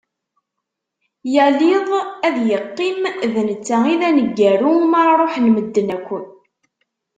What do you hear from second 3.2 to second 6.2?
d netta i d aneggaru, mi ara ruḥen medden akk.